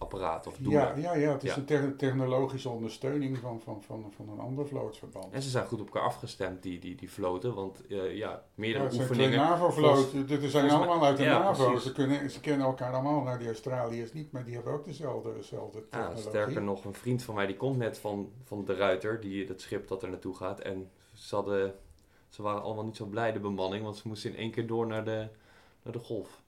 apparaat 0.02 0.48
of. 0.48 0.56
Ja, 0.60 0.94
ja, 0.96 1.14
ja, 1.16 1.32
het 1.32 1.44
is 1.44 1.50
Ja. 1.50 1.58
een 1.58 1.66
te- 1.66 1.96
technologische 1.98 2.70
ondersteuning 2.70 3.38
van, 3.38 3.62
van, 3.62 3.82
van, 3.84 4.12
van 4.16 4.30
een 4.30 4.40
ander 4.40 4.68
vlootsverband. 4.68 5.34
En 5.34 5.42
ze 5.42 5.50
zijn 5.50 5.66
goed 5.66 5.80
op 5.80 5.86
elkaar 5.86 6.04
afgestemd, 6.04 6.64
die, 6.64 6.80
die, 6.80 6.96
die 6.96 7.12
vloten. 7.12 7.54
Want 7.54 7.88
eh, 7.88 7.98
ja, 7.98 8.04
Ja, 8.32 8.44
meerdere 8.56 8.88
twee 8.88 9.02
oefeningen. 9.02 9.38
NAVO-vloten. 9.38 10.28
Dit 10.28 10.52
zijn 10.52 10.70
allemaal 10.70 11.06
uit 11.06 11.18
de 11.18 11.24
ja, 11.24 11.40
NAVO. 11.40 11.78
Ze, 11.78 11.92
kunnen, 11.92 12.30
ze 12.32 12.40
kennen 12.40 12.68
elkaar 12.68 12.94
allemaal. 12.94 13.22
Nou, 13.22 13.38
die 13.38 13.48
Australiërs 13.48 14.14
niet, 14.14 14.32
maar 14.32 14.44
die 14.44 14.54
hebben 14.54 14.74
ook 14.74 14.86
dezelfde, 14.86 15.34
dezelfde 15.34 15.78
Ja, 15.80 15.86
technologie. 15.90 16.22
sterker 16.30 16.62
nog, 16.62 16.86
een 16.86 16.94
vriend 16.94 17.24
van 17.24 17.36
mij 17.36 17.46
die 17.46 17.58
komt 17.58 17.78
net 17.78 17.98
van, 18.00 18.32
van 18.44 18.66
de 18.66 18.76
Ruiter, 18.76 19.20
die, 19.22 19.46
dat 19.46 19.62
schip 19.62 19.88
dat 19.88 20.04
er 20.04 20.10
naartoe 20.10 20.36
gaat. 20.36 20.60
En 20.60 20.92
ze, 21.14 21.36
hadden, 21.36 21.74
ze 22.30 22.42
waren 22.42 22.62
allemaal 22.62 22.86
niet 22.86 22.96
zo 22.96 23.06
blij, 23.06 23.32
de 23.32 23.40
bemanning, 23.40 23.84
want 23.84 23.98
ze 23.98 24.08
moesten 24.08 24.30
in 24.32 24.38
één 24.38 24.52
keer 24.52 24.68
door 24.68 24.88
naar 24.88 25.06
de, 25.06 25.28
naar 25.84 25.94
de 25.94 26.00
golf. 26.00 26.41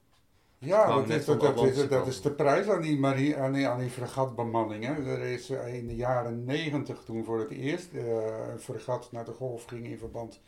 Ja, 0.64 0.86
dat 0.94 1.08
is, 1.08 1.24
dat, 1.24 1.62
is, 1.62 1.88
dat 1.88 2.22
de 2.22 2.32
prijs 2.32 2.68
aan 2.68 2.82
die, 2.82 2.98
marie, 2.98 3.36
aan 3.36 3.52
die, 3.52 3.68
aan 3.68 3.78
die 3.78 3.90
fregatbemanning. 3.90 4.84
Hè. 4.84 4.92
Er 4.92 5.20
is 5.20 5.50
eh, 5.50 5.74
in 5.74 5.86
de 5.86 5.96
jaren 5.96 6.44
negentig, 6.44 7.02
toen 7.04 7.24
voor 7.24 7.38
het 7.38 7.50
eerst 7.50 7.92
eh, 7.92 8.48
een 8.52 8.58
fregat 8.60 9.12
naar 9.12 9.24
de 9.24 9.32
golf 9.32 9.64
ging 9.64 9.86
in 9.86 9.98
verband 9.98 10.40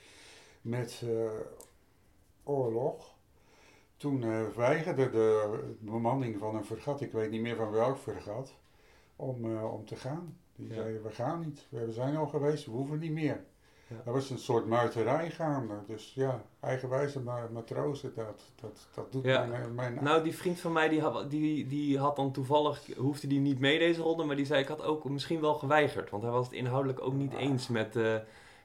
met 0.60 1.02
eh, 1.04 1.30
oorlog. 2.44 3.14
Toen 3.96 4.24
weigerde 4.54 5.10
de 5.10 5.58
bemanning 5.78 6.38
van 6.38 6.56
een 6.56 6.64
fregat, 6.64 7.00
ik 7.00 7.12
weet 7.12 7.30
niet 7.30 7.40
meer 7.40 7.56
van 7.56 7.70
welk 7.70 7.96
fregat, 7.98 8.52
om, 9.16 9.58
om 9.62 9.84
te 9.84 9.96
gaan. 9.96 10.38
Die 10.56 10.68
Ja. 10.68 10.74
zeiden, 10.74 11.02
we 11.02 11.10
gaan 11.10 11.40
niet. 11.40 11.66
We 11.68 11.92
zijn 11.92 12.16
al 12.16 12.26
geweest, 12.26 12.64
we 12.64 12.70
hoeven 12.70 12.98
niet 12.98 13.12
meer. 13.12 13.44
Er 14.04 14.12
was 14.12 14.30
een 14.30 14.38
soort 14.38 14.66
muiterij 14.66 15.30
gaande. 15.30 15.74
Dus 15.86 16.12
ja, 16.14 16.42
eigenwijze 16.60 17.20
ma- 17.20 17.48
matrozen, 17.52 18.12
dat, 18.14 18.42
dat, 18.60 18.86
dat 18.94 19.12
doet 19.12 19.24
Ja. 19.24 19.44
mijn, 19.44 19.74
mijn 19.74 19.98
Nou, 20.00 20.22
die 20.22 20.36
vriend 20.36 20.60
van 20.60 20.72
mij, 20.72 20.88
die 20.88 21.00
had, 21.00 21.30
die, 21.30 21.66
die 21.66 21.98
had 21.98 22.16
dan 22.16 22.32
toevallig, 22.32 22.80
hoefde 22.96 23.26
die 23.26 23.40
niet 23.40 23.58
mee 23.60 23.78
deze 23.78 24.02
ronde, 24.02 24.24
maar 24.24 24.36
die 24.36 24.46
zei 24.46 24.62
ik 24.62 24.68
had 24.68 24.82
ook 24.82 25.04
misschien 25.04 25.40
wel 25.40 25.54
geweigerd. 25.54 26.10
Want 26.10 26.22
hij 26.22 26.32
was 26.32 26.46
het 26.46 26.54
inhoudelijk 26.54 27.00
ook 27.02 27.12
niet 27.14 27.34
eens 27.34 27.68
met, 27.68 27.96
eh, 27.96 28.14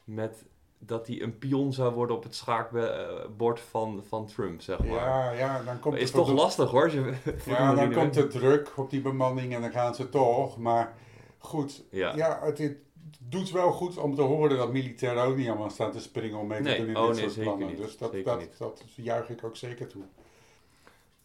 met 0.03 0.43
dat 0.83 1.07
hij 1.07 1.21
een 1.21 1.37
pion 1.37 1.73
zou 1.73 1.93
worden 1.93 2.15
op 2.15 2.23
het 2.23 2.35
schaakbord 2.35 3.59
van, 3.59 4.03
van 4.07 4.25
Trump, 4.25 4.61
zeg 4.61 4.79
maar. 4.79 4.87
Ja, 4.87 5.31
ja, 5.31 5.63
dan 5.63 5.79
komt 5.79 5.95
is 5.95 6.09
er 6.09 6.15
toch 6.15 6.27
de- 6.27 6.33
lastig 6.33 6.69
hoor. 6.71 6.91
je- 6.91 7.13
Ja, 7.45 7.73
dan 7.75 7.93
komt 7.93 8.13
de 8.13 8.27
druk 8.27 8.71
op 8.75 8.89
die 8.89 9.01
bemanning 9.01 9.53
en 9.55 9.61
dan 9.61 9.71
gaan 9.71 9.95
ze 9.95 10.09
toch. 10.09 10.57
Maar 10.57 10.93
goed, 11.37 11.83
Ja. 11.91 12.15
ja, 12.15 12.39
het, 12.41 12.57
het 12.57 12.77
doet 13.19 13.51
wel 13.51 13.71
goed 13.71 13.97
om 13.97 14.15
te 14.15 14.21
horen 14.21 14.57
dat 14.57 14.71
militairen 14.71 15.23
ook 15.23 15.35
niet 15.35 15.47
allemaal 15.47 15.69
staan 15.69 15.91
te 15.91 15.99
springen 15.99 16.37
om 16.39 16.47
mee 16.47 16.57
te 16.57 16.63
Nee, 16.63 16.77
doen 16.77 16.87
in 16.87 16.97
oh 16.97 17.07
dit 17.07 17.15
nee, 17.15 17.29
soort 17.29 17.45
plannen. 17.45 17.67
niet. 17.67 17.77
Dus 17.77 17.97
dat, 17.97 18.13
dat, 18.23 18.57
dat 18.57 18.83
juich 18.95 19.29
ik 19.29 19.43
ook 19.43 19.55
zeker 19.55 19.87
toe. 19.87 20.03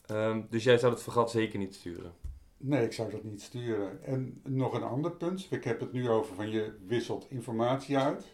Ehm, 0.07 0.43
dus 0.51 0.65
jij 0.65 0.79
zou 0.79 0.93
het 0.93 1.03
vergat 1.03 1.31
zeker 1.31 1.59
niet 1.59 1.75
sturen. 1.75 2.13
Nee, 2.57 2.85
ik 2.85 2.93
zou 2.93 3.11
dat 3.11 3.25
niet 3.25 3.43
sturen. 3.43 4.05
En 4.05 4.41
nog 4.45 4.75
een 4.75 4.83
ander 4.83 5.11
punt. 5.13 5.47
Ik 5.51 5.65
heb 5.65 5.81
het 5.81 5.93
nu 5.93 6.09
over 6.11 6.35
van 6.35 6.51
je 6.51 6.77
wisselt 6.87 7.27
informatie 7.31 7.99
uit. 7.99 8.25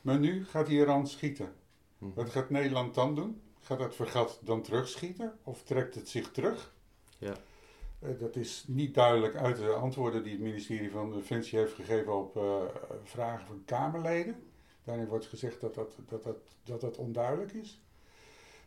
Maar 0.00 0.18
nu 0.18 0.44
gaat 0.44 0.68
Iran 0.68 1.06
schieten. 1.06 1.52
Mhm. 1.98 2.10
Wat 2.14 2.30
gaat 2.30 2.50
Nederland 2.50 2.94
dan 2.94 3.14
doen? 3.14 3.40
Gaat 3.60 3.80
het 3.80 3.94
vergat 3.94 4.40
dan 4.42 4.62
terugschieten? 4.62 5.38
Of 5.44 5.62
trekt 5.62 5.94
het 5.94 6.08
zich 6.08 6.30
terug? 6.30 6.72
Ja. 7.18 7.34
Eh, 8.00 8.08
dat 8.18 8.36
is 8.36 8.64
niet 8.68 8.94
duidelijk 8.94 9.36
uit 9.36 9.56
de 9.56 9.68
antwoorden 9.68 10.22
die 10.22 10.32
het 10.32 10.40
ministerie 10.40 10.90
van 10.90 11.12
Defensie 11.12 11.58
heeft 11.58 11.74
gegeven 11.74 12.16
op 12.16 12.36
eh, 12.36 12.62
vragen 13.02 13.46
van 13.46 13.62
Kamerleden. 13.64 14.42
Daarin 14.84 15.06
wordt 15.06 15.26
gezegd 15.26 15.60
dat 15.60 15.74
dat, 15.74 15.96
dat, 16.08 16.22
dat, 16.22 16.36
dat 16.64 16.80
dat 16.80 16.96
onduidelijk 16.96 17.52
is. 17.52 17.80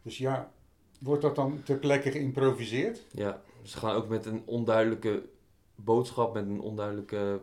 Dus 0.01 0.17
ja, 0.17 0.51
wordt 0.99 1.21
dat 1.21 1.35
dan 1.35 1.63
ter 1.63 1.77
plekke 1.77 2.11
geïmproviseerd? 2.11 3.05
Ja, 3.11 3.41
ze 3.61 3.77
gaan 3.77 3.95
ook 3.95 4.07
met 4.07 4.25
een 4.25 4.41
onduidelijke 4.45 5.29
boodschap, 5.75 6.33
met 6.33 6.45
een 6.45 6.61
onduidelijke, 6.61 7.41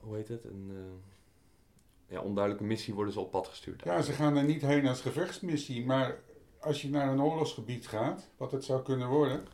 hoe 0.00 0.16
heet 0.16 0.28
het? 0.28 0.44
Een 0.44 0.70
eh, 0.70 2.14
ja, 2.14 2.20
onduidelijke 2.20 2.66
missie 2.66 2.94
worden 2.94 3.12
ze 3.12 3.20
op 3.20 3.30
pad 3.30 3.48
gestuurd. 3.48 3.82
Ja, 3.84 4.02
ze 4.02 4.12
gaan 4.12 4.36
er 4.36 4.44
niet 4.44 4.62
heen 4.62 4.86
als 4.86 5.00
gevechtsmissie, 5.00 5.84
maar 5.84 6.22
als 6.60 6.82
je 6.82 6.90
naar 6.90 7.12
een 7.12 7.22
oorlogsgebied 7.22 7.86
gaat, 7.86 8.28
wat 8.36 8.52
het 8.52 8.64
zou 8.64 8.82
kunnen 8.82 9.08
worden, 9.08 9.46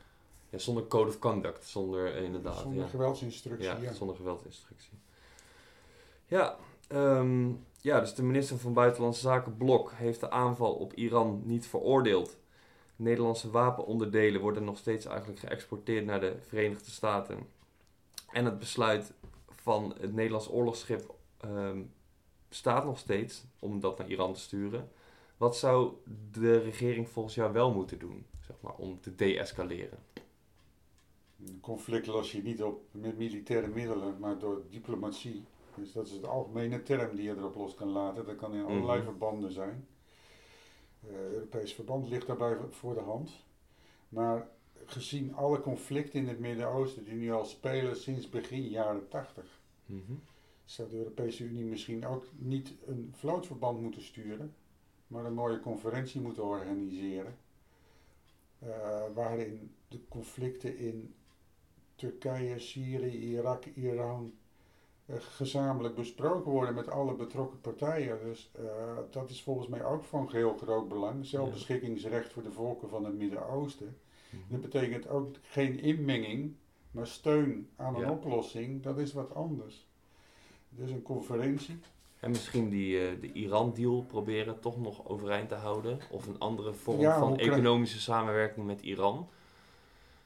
Ja, 0.50 0.58
zonder 0.58 0.86
code 0.86 1.08
of 1.08 1.18
conduct, 1.18 1.64
zonder 1.64 2.16
inderdaad. 2.16 2.58
zonder 2.58 2.82
ja. 2.82 2.88
geweldsinstructie. 2.88 3.68
Ja, 3.68 3.76
Ja, 3.76 3.92
zonder 3.92 4.16
geweldinstructie. 4.16 4.98
Ja, 6.26 6.56
ehm, 6.88 7.50
ja, 7.80 8.00
dus 8.00 8.14
de 8.14 8.22
minister 8.22 8.58
van 8.58 8.72
Buitenlandse 8.72 9.20
Zaken 9.20 9.56
Blok 9.56 9.92
heeft 9.92 10.20
de 10.20 10.30
aanval 10.30 10.74
op 10.74 10.92
Iran 10.92 11.42
niet 11.44 11.66
veroordeeld. 11.66 12.36
Nederlandse 12.96 13.50
wapenonderdelen 13.50 14.40
worden 14.40 14.64
nog 14.64 14.78
steeds 14.78 15.06
eigenlijk 15.06 15.38
geëxporteerd 15.40 16.04
naar 16.04 16.20
de 16.20 16.36
Verenigde 16.46 16.90
Staten. 16.90 17.38
En 18.32 18.44
het 18.44 18.58
besluit 18.58 19.12
van 19.50 19.94
het 20.00 20.14
Nederlands 20.14 20.50
oorlogsschip 20.50 21.14
ehm, 21.38 21.82
staat 22.48 22.84
nog 22.84 22.98
steeds 22.98 23.44
om 23.58 23.80
dat 23.80 23.98
naar 23.98 24.08
Iran 24.08 24.32
te 24.32 24.40
sturen. 24.40 24.90
Wat 25.36 25.56
zou 25.56 25.92
de 26.30 26.58
regering 26.58 27.08
volgens 27.08 27.34
jou 27.34 27.52
wel 27.52 27.72
moeten 27.72 27.98
doen, 27.98 28.26
zeg 28.46 28.56
maar, 28.60 28.74
om 28.74 29.00
te 29.00 29.14
deescaleren? 29.14 29.98
Een 31.46 31.60
conflict 31.60 32.06
los 32.06 32.32
je 32.32 32.42
niet 32.42 32.62
op 32.62 32.82
met 32.90 33.16
militaire 33.18 33.68
middelen, 33.68 34.18
maar 34.18 34.38
door 34.38 34.62
diplomatie. 34.70 35.44
Dus 35.74 35.92
dat 35.92 36.06
is 36.06 36.12
het 36.12 36.24
algemene 36.26 36.82
term 36.82 37.16
die 37.16 37.24
je 37.24 37.36
erop 37.36 37.54
los 37.54 37.74
kan 37.74 37.88
laten. 37.88 38.26
Dat 38.26 38.36
kan 38.36 38.54
in 38.54 38.64
allerlei 38.64 38.96
Mhm. 38.98 39.08
verbanden 39.08 39.52
zijn. 39.52 39.86
Eh 41.06 41.14
Europees 41.32 41.74
verband 41.74 42.08
ligt 42.08 42.26
daarbij 42.26 42.56
voor 42.70 42.94
de 42.94 43.00
hand. 43.00 43.30
Maar 44.08 44.48
gezien 44.84 45.34
alle 45.34 45.60
conflicten 45.60 46.20
in 46.20 46.28
het 46.28 46.38
Midden-Oosten 46.38 47.04
die 47.04 47.14
nu 47.14 47.32
al 47.32 47.44
spelen 47.44 47.96
sinds 47.96 48.28
begin 48.28 48.68
jaren 48.68 49.08
80, 49.08 49.60
Mhm. 49.86 50.12
zou 50.64 50.88
de 50.88 50.96
Europese 50.96 51.44
Unie 51.44 51.64
misschien 51.64 52.06
ook 52.06 52.24
niet 52.36 52.74
een 52.86 53.12
vlootverband 53.16 53.80
moeten 53.80 54.02
sturen, 54.02 54.54
maar 55.06 55.24
een 55.24 55.34
mooie 55.34 55.60
conferentie 55.60 56.20
moeten 56.20 56.44
organiseren. 56.44 57.36
eh, 58.58 59.02
waarin 59.14 59.70
de 59.88 60.00
conflicten 60.08 60.76
in 60.78 61.14
Turkije, 61.98 62.58
Syrië, 62.58 63.18
Irak, 63.32 63.64
Iran 63.74 64.32
eh, 65.06 65.16
gezamenlijk 65.18 65.94
besproken 65.94 66.50
worden 66.52 66.74
met 66.74 66.88
alle 66.90 67.14
betrokken 67.14 67.60
partijen. 67.60 68.18
Dus 68.24 68.50
eh, 68.58 68.64
dat 69.10 69.30
is 69.30 69.42
volgens 69.42 69.68
mij 69.68 69.84
ook 69.84 70.04
van 70.04 70.28
heel 70.32 70.56
groot 70.56 70.88
belang. 70.88 71.26
Zelfbeschikkingsrecht 71.26 72.32
voor 72.32 72.42
de 72.42 72.52
volken 72.52 72.88
van 72.88 73.04
het 73.04 73.14
Midden-Oosten. 73.18 73.96
Dat 74.48 74.60
betekent 74.60 75.08
ook 75.08 75.36
geen 75.42 75.80
inmenging, 75.80 76.54
maar 76.90 77.06
steun 77.06 77.68
aan 77.76 77.94
een 77.94 78.00
Ja. 78.00 78.10
oplossing. 78.10 78.82
Dat 78.82 78.98
is 78.98 79.12
wat 79.12 79.34
anders. 79.34 79.86
Dus 80.68 80.90
een 80.90 81.02
conferentie. 81.02 81.78
En 82.20 82.30
misschien 82.30 82.68
die, 82.68 83.00
eh, 83.08 83.20
de 83.20 83.32
Iran-deal 83.32 84.02
proberen 84.08 84.60
toch 84.60 84.80
nog 84.80 85.08
overeind 85.08 85.48
te 85.48 85.54
houden. 85.54 85.98
Of 86.10 86.26
een 86.26 86.38
andere 86.38 86.72
vorm 86.72 87.00
Ja, 87.00 87.18
van 87.18 87.36
economische 87.38 88.00
samenwerking 88.00 88.66
met 88.66 88.80
Iran. 88.80 89.28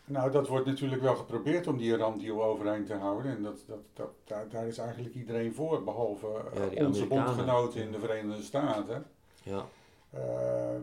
Nou, 0.05 0.31
dat 0.31 0.49
wordt 0.49 0.67
natuurlijk 0.67 1.03
wel 1.03 1.17
geprobeerd 1.17 1.67
om 1.67 1.77
die 1.77 1.93
Iran-deal 1.93 2.45
overeind 2.45 2.87
te 2.87 2.95
houden. 2.95 3.37
En 3.37 3.43
dat, 3.43 3.65
dat, 3.67 3.79
dat, 3.93 4.11
daar, 4.25 4.49
daar 4.49 4.67
is 4.67 4.79
eigenlijk 4.79 5.15
iedereen 5.15 5.55
voor, 5.55 5.85
behalve 5.85 6.27
eh, 6.55 6.73
Ja, 6.73 6.87
onze 6.87 7.07
bondgenoten 7.07 7.83
in 7.83 7.93
de 7.93 7.99
Verenigde 7.99 8.43
Staten. 8.43 9.07
Ja, 9.43 9.67
Eh, 10.11 10.77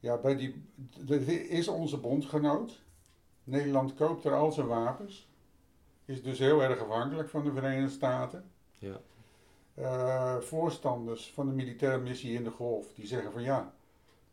ja, 0.00 0.16
bij 0.16 0.36
die, 0.36 0.64
dit 1.00 1.28
is 1.28 1.68
onze 1.68 1.96
bondgenoot. 1.96 2.82
Nederland 3.44 3.94
koopt 3.94 4.24
er 4.24 4.34
al 4.34 4.52
zijn 4.52 4.66
wapens. 4.66 5.28
Is 6.04 6.22
dus 6.22 6.38
heel 6.38 6.62
erg 6.62 6.80
afhankelijk 6.80 7.28
van 7.28 7.44
de 7.44 7.52
Verenigde 7.52 7.90
Staten. 7.90 8.50
ja. 8.78 9.00
Eh, 9.74 10.40
voorstanders 10.40 11.32
van 11.34 11.46
de 11.46 11.52
militaire 11.52 11.98
missie 11.98 12.32
in 12.32 12.44
de 12.44 12.50
Golf, 12.50 12.86
die 12.94 13.06
zeggen 13.06 13.32
van 13.32 13.42
ja, 13.42 13.74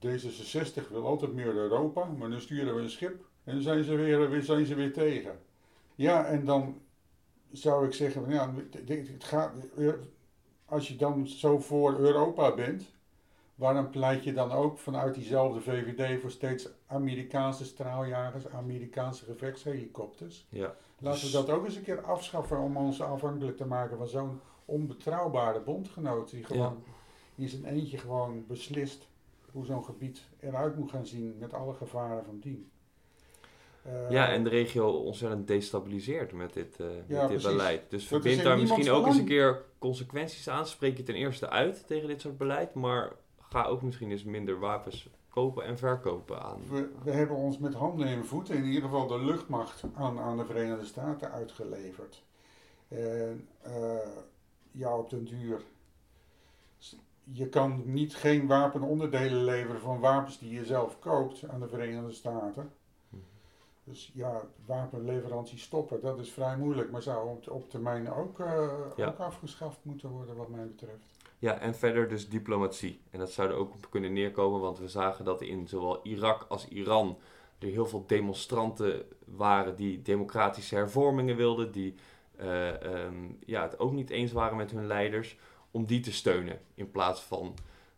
D66 0.05 0.89
wil 0.89 1.05
altijd 1.05 1.33
meer 1.33 1.55
Europa, 1.55 2.05
maar 2.05 2.29
dan 2.29 2.41
sturen 2.41 2.75
we 2.75 2.81
een 2.81 2.89
schip 2.89 3.25
en 3.47 3.53
dan 3.53 3.61
zijn 3.61 3.83
ze 3.83 3.95
weer, 3.95 4.29
weer, 4.29 4.41
zijn 4.43 4.65
ze 4.65 4.75
weer 4.75 4.93
tegen. 4.93 5.39
Ja, 5.95 6.25
en 6.25 6.45
dan 6.45 6.81
zou 7.51 7.85
ik 7.85 7.93
zeggen 7.93 8.23
van 8.23 8.33
ja, 8.33 8.53
het 8.85 9.23
gaat, 9.23 9.51
als 10.65 10.87
je 10.87 10.95
dan 10.95 11.27
zo 11.27 11.59
voor 11.59 11.97
Europa 11.99 12.55
bent, 12.55 12.95
waarom 13.55 13.89
pleit 13.89 14.23
je 14.23 14.33
dan 14.33 14.51
ook 14.51 14.77
vanuit 14.77 15.15
diezelfde 15.15 15.61
VVD 15.61 16.21
voor 16.21 16.31
steeds 16.31 16.69
Amerikaanse 16.85 17.65
straaljagers, 17.65 18.47
Amerikaanse 18.47 19.25
gevechtshelikopters? 19.25 20.47
ja. 20.49 20.75
Laten 20.99 21.19
we 21.19 21.25
Dus- 21.25 21.31
dat 21.45 21.49
ook 21.49 21.65
eens 21.65 21.75
een 21.75 21.83
keer 21.83 22.01
afschaffen 22.01 22.57
om 22.59 22.77
ons 22.77 23.01
afhankelijk 23.01 23.57
te 23.57 23.65
maken 23.65 23.97
van 23.97 24.07
zo'n 24.07 24.39
onbetrouwbare 24.65 25.59
bondgenoot 25.61 26.29
die 26.29 26.43
gewoon 26.43 26.83
in 27.35 27.49
zijn 27.49 27.65
eentje 27.65 27.97
gewoon 27.97 28.45
beslist 28.47 29.07
hoe 29.51 29.65
zo'n 29.65 29.83
gebied 29.83 30.21
eruit 30.39 30.77
moet 30.77 30.89
gaan 30.91 31.05
zien 31.05 31.35
met 31.39 31.53
alle 31.53 31.73
gevaren 31.73 32.25
van 32.25 32.39
dien. 32.39 32.69
Eh, 33.87 34.09
ja, 34.09 34.29
en 34.31 34.43
de 34.43 34.49
regio 34.49 34.89
ontzettend 34.89 35.47
destabiliseert 35.47 36.31
met 36.31 36.53
dit, 36.53 36.79
eh, 36.79 36.87
met 37.07 37.27
dit 37.27 37.41
beleid. 37.41 37.89
Dus 37.89 38.07
verbind 38.07 38.37
in 38.37 38.43
daar 38.43 38.57
misschien 38.57 38.91
ook 38.91 39.05
eens 39.05 39.17
een 39.17 39.25
keer 39.25 39.63
consequenties 39.79 40.49
aan. 40.49 40.67
Spreek 40.67 40.97
je 40.97 41.03
ten 41.03 41.15
eerste 41.15 41.49
uit 41.49 41.87
tegen 41.87 42.07
dit 42.07 42.21
soort 42.21 42.37
beleid. 42.37 42.73
Maar 42.73 43.11
ga 43.39 43.63
ook 43.63 43.81
misschien 43.81 44.11
eens 44.11 44.23
minder 44.23 44.59
wapens 44.59 45.09
kopen 45.29 45.63
en 45.63 45.77
verkopen 45.77 46.41
aan. 46.41 46.61
We, 46.69 46.89
we 47.03 47.11
hebben 47.11 47.35
ons 47.35 47.57
met 47.57 47.73
handen 47.73 48.07
en 48.07 48.25
voeten, 48.25 48.55
in 48.55 48.65
ieder 48.65 48.81
geval 48.81 49.07
de 49.07 49.23
luchtmacht, 49.23 49.83
aan, 49.93 50.19
aan 50.19 50.37
de 50.37 50.45
Verenigde 50.45 50.85
Staten 50.85 51.31
uitgeleverd. 51.31 52.23
En 52.87 53.47
eh, 53.61 53.73
ja, 54.71 54.97
op 54.97 55.09
den 55.09 55.25
duur. 55.25 55.61
Je 57.23 57.49
kan 57.49 57.81
niet 57.85 58.15
geen 58.15 58.47
wapenonderdelen 58.47 59.43
leveren 59.43 59.81
van 59.81 59.99
wapens 59.99 60.39
die 60.39 60.51
je 60.51 60.65
zelf 60.65 60.99
koopt 60.99 61.47
aan 61.47 61.59
de 61.59 61.67
Verenigde 61.67 62.11
Staten. 62.11 62.71
Dus 63.87 64.11
ja, 64.13 64.41
wapenleveranties 64.65 65.61
stoppen, 65.61 66.01
dat 66.01 66.19
is 66.19 66.31
vrij 66.31 66.57
moeilijk, 66.57 66.91
maar 66.91 67.01
zou 67.01 67.29
op, 67.29 67.49
op 67.49 67.69
termijn 67.69 68.11
ook, 68.11 68.39
eh, 68.39 68.69
Ja. 68.95 69.07
ook 69.07 69.17
afgeschaft 69.19 69.77
moeten 69.81 70.09
worden, 70.09 70.35
wat 70.35 70.49
mij 70.49 70.65
betreft. 70.67 71.05
Ja, 71.39 71.59
en 71.59 71.75
verder 71.75 72.07
dus 72.09 72.29
diplomatie. 72.29 73.01
En 73.11 73.19
dat 73.19 73.31
zou 73.31 73.49
er 73.49 73.55
ook 73.55 73.73
op 73.73 73.89
kunnen 73.89 74.13
neerkomen, 74.13 74.59
want 74.59 74.79
we 74.79 74.87
zagen 74.87 75.25
dat 75.25 75.41
in 75.41 75.67
zowel 75.67 75.99
Irak 76.03 76.45
als 76.49 76.67
Iran 76.67 77.17
er 77.59 77.67
heel 77.67 77.85
veel 77.85 78.03
demonstranten 78.07 79.05
waren 79.25 79.75
die 79.75 80.01
democratische 80.01 80.75
hervormingen 80.75 81.35
wilden, 81.35 81.71
die 81.71 81.95
eh, 82.35 82.81
ehm, 82.83 83.31
ja, 83.45 83.61
het 83.61 83.79
ook 83.79 83.91
niet 83.91 84.09
eens 84.09 84.31
waren 84.31 84.57
met 84.57 84.71
hun 84.71 84.87
leiders, 84.87 85.37
om 85.71 85.85
die 85.85 85.99
te 85.99 86.11
steunen. 86.13 86.59
In 86.73 86.91
plaats 86.91 87.21
van 87.21 87.53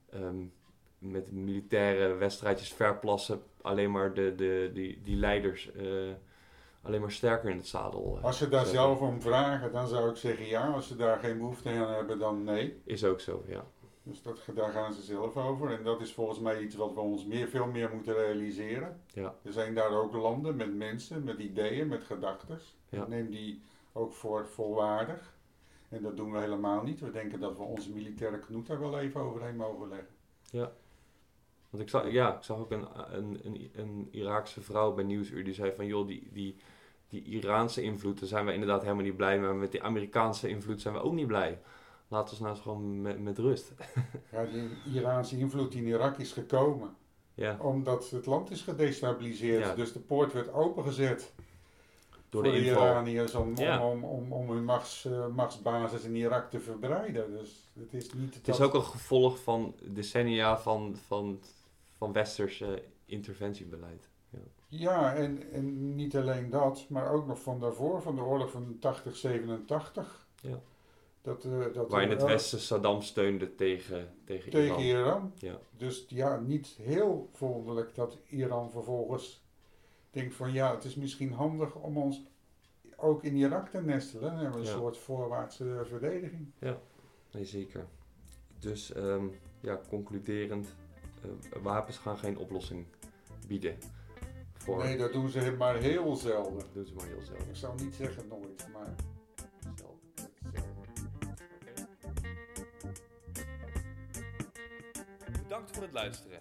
ehm, 0.10 0.44
met 1.00 1.32
militaire 1.32 2.14
wedstrijdjes 2.14 2.74
verplassen, 2.74 3.42
alleen 3.62 3.92
maar 3.92 4.14
de, 4.14 4.36
de, 4.36 4.72
die, 4.74 5.02
die 5.04 5.16
leiders 5.16 5.72
eh, 5.72 5.86
alleen 6.82 7.02
maar 7.02 7.12
sterker 7.12 7.50
in 7.50 7.58
het 7.58 7.68
zadel. 7.68 8.16
eh, 8.18 8.24
Als 8.24 8.38
ze 8.38 8.50
daar 8.50 8.66
zetten. 8.66 8.82
zelf 8.82 9.00
om 9.00 9.22
vragen, 9.22 9.72
dan 9.72 9.88
zou 9.88 10.10
ik 10.10 10.16
zeggen 10.16 10.46
ja. 10.46 10.68
Als 10.68 10.88
ze 10.88 10.96
daar 10.96 11.20
geen 11.20 11.38
behoefte 11.38 11.70
aan 11.70 11.94
hebben, 11.94 12.20
dan 12.20 12.44
nee. 12.44 12.82
Is 12.84 13.04
ook 13.04 13.20
zo, 13.20 13.44
ja. 13.48 13.66
Dus 14.04 14.22
dat, 14.22 14.40
daar 14.56 14.72
gaan 14.72 14.94
ze 14.94 15.02
zelf 15.02 15.38
over. 15.38 15.72
En 15.72 15.84
dat 15.84 16.02
is 16.02 16.14
volgens 16.14 16.40
mij 16.40 16.62
iets 16.62 16.76
wat 16.76 16.94
we 16.94 17.00
ons 17.00 17.26
meer, 17.26 17.48
veel 17.48 17.66
meer 17.68 17.90
moeten 17.94 18.14
realiseren. 18.16 19.02
Ja. 19.14 19.36
Er 19.44 19.52
zijn 19.52 19.74
daar 19.76 19.92
ook 19.92 20.14
landen 20.14 20.56
met 20.56 20.76
mensen, 20.76 21.24
met 21.24 21.40
ideeën, 21.40 21.88
met 21.88 22.04
gedachten. 22.04 22.60
Ja. 22.90 23.06
Neem 23.08 23.30
die 23.30 23.62
ook 23.94 24.14
voor 24.14 24.48
volwaardig. 24.48 25.34
En 25.90 26.02
dat 26.02 26.18
doen 26.18 26.32
we 26.32 26.40
helemaal 26.40 26.84
niet. 26.84 27.00
We 27.00 27.12
denken 27.12 27.40
dat 27.40 27.58
we 27.58 27.64
onze 27.64 27.92
militaire 27.92 28.40
knoet 28.40 28.68
daar 28.68 28.80
wel 28.80 29.00
even 29.00 29.22
overheen 29.22 29.56
mogen 29.56 29.88
leggen. 29.90 30.08
Want 31.70 31.84
ik 31.84 31.90
zag, 31.90 32.12
ja, 32.12 32.36
ik 32.38 32.44
zag 32.44 32.58
ook 32.58 32.72
een, 32.72 32.88
een, 33.18 33.40
een, 33.44 33.70
een 33.76 34.08
Iraakse 34.12 34.62
vrouw 34.62 34.94
bij 34.94 35.04
Nieuwsuur 35.04 35.44
die 35.44 35.54
zei 35.54 35.72
van 35.76 35.86
joh, 35.86 36.08
die, 36.08 36.30
die, 36.32 36.56
die 37.10 37.24
Iraanse 37.24 37.82
invloed, 37.82 38.20
daar 38.20 38.30
zijn 38.30 38.46
we 38.46 38.54
inderdaad 38.54 38.82
helemaal 38.82 39.04
niet 39.04 39.16
blij 39.18 39.40
mee, 39.40 39.48
maar 39.48 39.56
met 39.56 39.72
die 39.72 39.84
Amerikaanse 39.84 40.50
invloed 40.50 40.82
zijn 40.82 40.94
we 40.94 41.02
ook 41.02 41.14
niet 41.14 41.28
blij. 41.28 41.60
Laten 42.08 42.36
we 42.36 42.42
nou 42.42 42.54
eens 42.54 42.64
gewoon 42.64 43.02
met, 43.02 43.20
met 43.20 43.38
rust. 43.38 43.72
Ja, 44.32 44.46
die 44.46 44.70
Iraanse 44.94 45.38
invloed 45.38 45.74
in 45.74 45.86
Irak 45.88 46.18
is 46.18 46.32
gekomen. 46.32 46.96
Ja, 47.34 47.58
Omdat 47.60 48.10
het 48.10 48.26
land 48.26 48.52
is 48.52 48.62
gedestabiliseerd. 48.62 49.64
Ja. 49.66 49.76
Dus 49.76 49.94
de 49.94 50.00
poort 50.00 50.34
werd 50.34 50.54
opengezet. 50.54 51.34
door 52.30 52.44
voor 52.44 52.54
de. 52.54 52.60
Iraniërs 52.66 53.36
om, 53.36 53.58
Ja. 53.58 53.86
om, 53.88 54.04
om, 54.04 54.32
om 54.34 54.50
hun 54.50 54.64
machts, 54.64 55.06
eh, 55.06 55.28
machtsbasis 55.28 56.04
in 56.04 56.16
Irak 56.16 56.50
te 56.50 56.60
verbreiden. 56.60 57.32
Dus 57.32 57.70
het 57.80 57.94
is 57.94 58.14
niet 58.14 58.36
Het 58.36 58.48
is 58.48 58.62
ook 58.62 58.74
een 58.74 58.84
gevolg 58.84 59.40
van 59.40 59.76
decennia 59.84 60.58
van, 60.60 60.96
van, 61.08 61.40
van 62.00 62.14
westers 62.14 62.62
eh, 62.62 62.70
interventiebeleid. 63.06 64.10
Ja. 64.30 64.40
Ja, 64.68 65.16
en, 65.16 65.52
en 65.52 65.96
niet 65.96 66.16
alleen 66.16 66.50
dat, 66.50 66.86
maar 66.90 67.12
ook 67.12 67.28
nog 67.28 67.42
van 67.42 67.60
daarvoor, 67.60 68.02
van 68.02 68.16
de 68.16 68.22
oorlog 68.22 68.52
van 68.52 68.78
80, 68.80 69.16
87. 69.16 70.28
Ja. 70.42 70.60
Dat, 71.22 71.44
eh, 71.46 71.74
dat 71.74 71.92
Waarin 71.92 72.10
het 72.10 72.24
Westen 72.24 72.60
Saddam 72.60 73.02
steunde 73.02 73.56
tegen, 73.56 74.14
tegen, 74.24 74.52
tegen 74.52 74.80
Iran. 74.80 75.02
Iran. 75.02 75.32
Ja. 75.36 75.60
Dus 75.78 76.06
ja, 76.08 76.40
niet 76.40 76.68
heel 76.68 77.30
verwonderlijk 77.34 77.96
dat 77.96 78.18
Iran 78.30 78.72
vervolgens 78.72 79.44
denkt 80.12 80.36
van 80.36 80.54
ja, 80.54 80.76
het 80.76 80.84
is 80.84 80.96
misschien 80.96 81.32
handig 81.32 81.76
om 81.76 81.98
ons 81.98 82.24
ook 82.96 83.24
in 83.24 83.36
Irak 83.36 83.70
te 83.70 83.82
nestelen. 83.82 84.24
Dan 84.24 84.40
hebben 84.40 84.60
we 84.60 84.66
een 84.68 84.72
Ja. 84.74 84.78
soort 84.80 84.98
voorwaartse 84.98 85.82
verdediging. 85.86 86.52
Nee, 87.32 87.46
zeker. 87.46 87.88
Dus 88.60 88.94
ehm, 88.94 89.26
ja, 89.62 89.82
concluderend, 89.90 90.76
wapens 91.62 91.98
gaan 91.98 92.18
geen 92.18 92.38
oplossing 92.38 92.86
bieden. 93.48 93.78
Voor, 94.54 94.84
Nee, 94.84 94.98
dat 94.98 95.14
doen 95.14 95.30
ze 95.30 95.56
maar 95.58 95.76
heel 95.76 96.16
zelden. 96.16 96.60
dat 96.60 96.74
doen 96.74 96.86
ze 96.86 96.94
maar 96.94 97.08
heel 97.08 97.22
zelden. 97.22 97.48
Ik 97.50 97.56
zou 97.56 97.84
niet 97.84 97.96
zeggen 97.96 98.28
nooit, 98.28 98.68
maar 98.74 98.96
zelden. 99.76 100.00
Bedankt 105.44 105.72
voor 105.72 105.84
het 105.84 105.94
luisteren. 105.94 106.40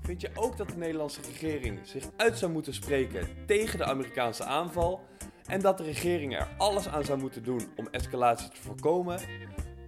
Vind 0.00 0.20
je 0.20 0.30
ook 0.34 0.56
dat 0.56 0.68
de 0.68 0.76
Nederlandse 0.76 1.20
regering 1.20 1.78
zich 1.82 2.04
uit 2.16 2.38
zou 2.38 2.52
moeten 2.52 2.74
spreken 2.74 3.28
tegen 3.46 3.78
de 3.78 3.84
Amerikaanse 3.84 4.44
aanval 4.44 5.00
en 5.46 5.60
dat 5.60 5.78
de 5.78 5.84
regering 5.84 6.36
er 6.36 6.48
alles 6.58 6.88
aan 6.88 7.04
zou 7.04 7.18
moeten 7.18 7.42
doen 7.42 7.60
om 7.76 7.88
escalatie 7.90 8.50
te 8.50 8.60
voorkomen? 8.60 9.20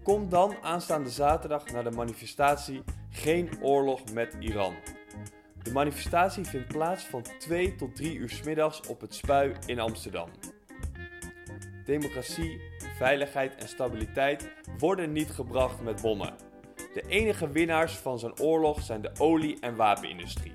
Kom 0.03 0.29
dan 0.29 0.55
aanstaande 0.63 1.11
zaterdag 1.11 1.71
naar 1.73 1.85
de 1.85 1.91
manifestatie 1.91 2.83
Geen 3.15 3.51
oorlog 3.61 4.13
met 4.13 4.37
Iran. 4.41 4.75
De 5.63 5.73
manifestatie 5.73 6.45
vindt 6.45 6.69
plaats 6.69 7.05
van 7.05 7.25
2 7.39 7.75
tot 7.75 7.97
3 7.97 8.17
uur 8.17 8.31
's 8.31 8.43
middags 8.43 8.87
op 8.87 9.01
het 9.01 9.15
Spui 9.15 9.53
in 9.67 9.81
Amsterdam. 9.81 10.29
Democratie, 11.85 12.61
veiligheid 12.97 13.55
en 13.55 13.69
stabiliteit 13.69 14.51
worden 14.79 15.13
niet 15.13 15.31
gebracht 15.31 15.83
met 15.83 16.01
bommen. 16.01 16.35
De 16.95 17.03
enige 17.09 17.51
winnaars 17.51 17.93
van 17.93 18.19
zo'n 18.19 18.41
oorlog 18.41 18.83
zijn 18.83 19.03
de 19.03 19.11
olie- 19.19 19.61
en 19.61 19.77
wapenindustrie. 19.77 20.55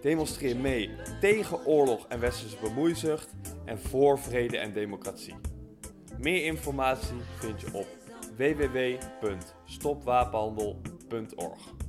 Demonstreer 0.00 0.56
mee 0.56 0.90
tegen 1.20 1.66
oorlog 1.66 2.06
en 2.08 2.20
westerse 2.20 2.56
bemoeizucht 2.60 3.34
en 3.64 3.78
voor 3.78 4.18
vrede 4.18 4.58
en 4.58 4.72
democratie. 4.72 5.34
Meer 6.18 6.44
informatie 6.44 7.16
vind 7.38 7.60
je 7.60 7.66
op 7.72 7.86
www.stopwapenhandel.org. 11.10 11.83